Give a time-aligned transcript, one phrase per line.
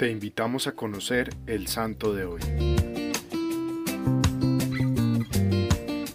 [0.00, 2.40] Te invitamos a conocer el santo de hoy.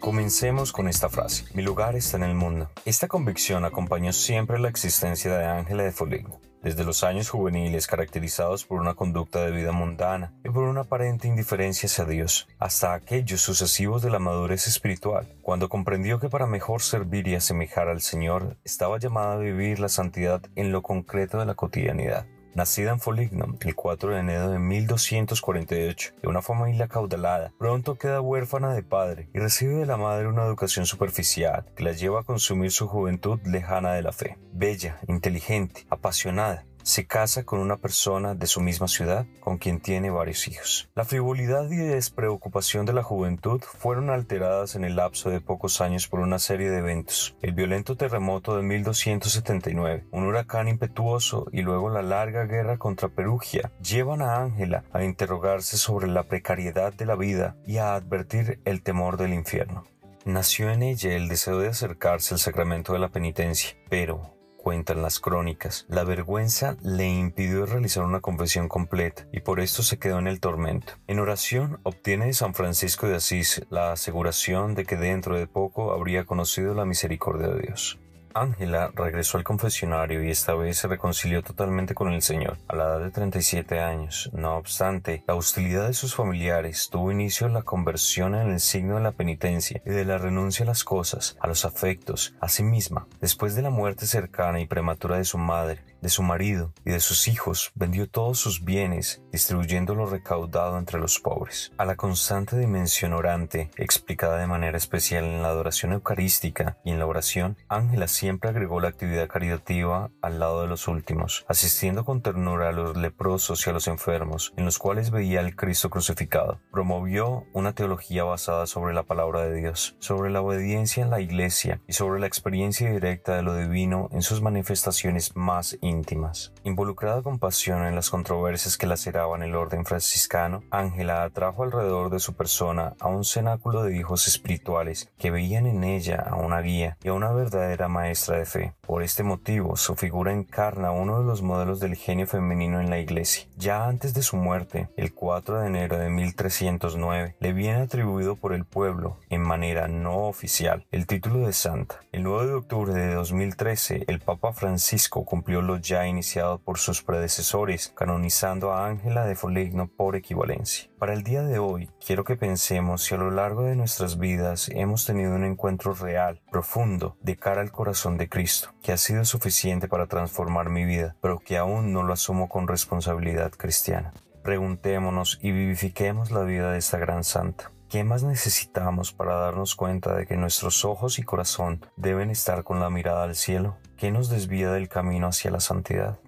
[0.00, 1.44] Comencemos con esta frase.
[1.54, 2.72] Mi lugar está en el mundo.
[2.84, 6.40] Esta convicción acompañó siempre la existencia de Ángela de Foligno.
[6.60, 11.28] Desde los años juveniles caracterizados por una conducta de vida mundana y por una aparente
[11.28, 16.82] indiferencia hacia Dios, hasta aquellos sucesivos de la madurez espiritual, cuando comprendió que para mejor
[16.82, 21.46] servir y asemejar al Señor estaba llamada a vivir la santidad en lo concreto de
[21.46, 22.26] la cotidianidad.
[22.58, 28.20] Nacida en Foligno el 4 de enero de 1248, de una familia caudalada, pronto queda
[28.20, 32.24] huérfana de padre y recibe de la madre una educación superficial que la lleva a
[32.24, 34.38] consumir su juventud lejana de la fe.
[34.52, 40.08] Bella, inteligente, apasionada, se casa con una persona de su misma ciudad con quien tiene
[40.08, 40.88] varios hijos.
[40.94, 46.08] La frivolidad y despreocupación de la juventud fueron alteradas en el lapso de pocos años
[46.08, 47.36] por una serie de eventos.
[47.42, 53.70] El violento terremoto de 1279, un huracán impetuoso y luego la larga guerra contra Perugia
[53.82, 58.82] llevan a Ángela a interrogarse sobre la precariedad de la vida y a advertir el
[58.82, 59.84] temor del infierno.
[60.24, 65.20] Nació en ella el deseo de acercarse al sacramento de la penitencia, pero cuentan las
[65.20, 70.26] crónicas, la vergüenza le impidió realizar una confesión completa y por esto se quedó en
[70.26, 70.92] el tormento.
[71.06, 75.92] En oración obtiene de San Francisco de Asís la aseguración de que dentro de poco
[75.92, 77.98] habría conocido la misericordia de Dios.
[78.34, 82.84] Ángela regresó al confesionario y esta vez se reconcilió totalmente con el Señor a la
[82.84, 84.30] edad de 37 años.
[84.32, 89.02] No obstante, la hostilidad de sus familiares tuvo inicio la conversión en el signo de
[89.02, 93.06] la penitencia y de la renuncia a las cosas, a los afectos, a sí misma.
[93.20, 97.00] Después de la muerte cercana y prematura de su madre, de su marido y de
[97.00, 101.72] sus hijos, vendió todos sus bienes, distribuyendo lo recaudado entre los pobres.
[101.78, 106.98] A la constante dimensión orante, explicada de manera especial en la adoración eucarística y en
[106.98, 112.22] la oración, Ángela siempre agregó la actividad caritativa al lado de los últimos, asistiendo con
[112.22, 116.60] ternura a los leprosos y a los enfermos, en los cuales veía al Cristo crucificado.
[116.70, 121.80] Promovió una teología basada sobre la palabra de Dios, sobre la obediencia en la Iglesia
[121.86, 126.52] y sobre la experiencia directa de lo divino en sus manifestaciones más íntimas.
[126.64, 132.20] Involucrada con pasión en las controversias que laceraban el orden franciscano, Ángela atrajo alrededor de
[132.20, 136.96] su persona a un cenáculo de hijos espirituales que veían en ella a una guía
[137.02, 138.74] y a una verdadera maestra de fe.
[138.82, 142.98] Por este motivo, su figura encarna uno de los modelos del genio femenino en la
[142.98, 143.46] iglesia.
[143.56, 148.52] Ya antes de su muerte, el 4 de enero de 1309, le viene atribuido por
[148.52, 152.00] el pueblo, en manera no oficial, el título de santa.
[152.12, 157.02] El 9 de octubre de 2013, el Papa Francisco cumplió los ya iniciado por sus
[157.02, 160.90] predecesores, canonizando a Ángela de Foligno por equivalencia.
[160.98, 164.68] Para el día de hoy, quiero que pensemos si a lo largo de nuestras vidas
[164.74, 169.24] hemos tenido un encuentro real, profundo, de cara al corazón de Cristo, que ha sido
[169.24, 174.12] suficiente para transformar mi vida, pero que aún no lo asumo con responsabilidad cristiana.
[174.42, 177.70] Preguntémonos y vivifiquemos la vida de esta gran santa.
[177.88, 182.80] ¿Qué más necesitamos para darnos cuenta de que nuestros ojos y corazón deben estar con
[182.80, 183.78] la mirada al cielo?
[183.98, 186.20] ¿Qué nos desvía del camino hacia la santidad?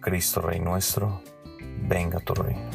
[0.00, 1.20] Cristo Rey nuestro,
[1.82, 2.70] venga tu reino.